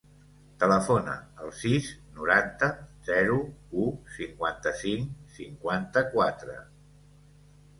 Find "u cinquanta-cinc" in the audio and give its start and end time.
3.83-5.13